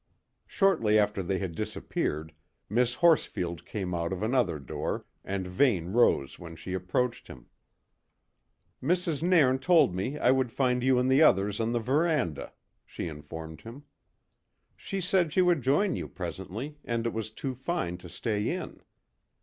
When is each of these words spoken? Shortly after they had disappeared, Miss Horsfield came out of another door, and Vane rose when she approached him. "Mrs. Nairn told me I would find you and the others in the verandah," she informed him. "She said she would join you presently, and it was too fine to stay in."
Shortly 0.47 0.97
after 0.97 1.21
they 1.21 1.37
had 1.37 1.53
disappeared, 1.53 2.33
Miss 2.67 2.95
Horsfield 2.95 3.67
came 3.67 3.93
out 3.93 4.11
of 4.11 4.23
another 4.23 4.57
door, 4.57 5.05
and 5.23 5.45
Vane 5.45 5.89
rose 5.89 6.39
when 6.39 6.55
she 6.55 6.73
approached 6.73 7.27
him. 7.27 7.45
"Mrs. 8.81 9.21
Nairn 9.21 9.59
told 9.59 9.93
me 9.93 10.17
I 10.17 10.31
would 10.31 10.51
find 10.51 10.81
you 10.81 10.97
and 10.97 11.07
the 11.07 11.21
others 11.21 11.59
in 11.59 11.71
the 11.71 11.79
verandah," 11.79 12.51
she 12.83 13.07
informed 13.07 13.61
him. 13.61 13.83
"She 14.75 15.01
said 15.01 15.31
she 15.31 15.43
would 15.43 15.61
join 15.61 15.95
you 15.95 16.07
presently, 16.07 16.79
and 16.83 17.05
it 17.05 17.13
was 17.13 17.29
too 17.29 17.53
fine 17.53 17.99
to 17.99 18.09
stay 18.09 18.49
in." 18.49 18.81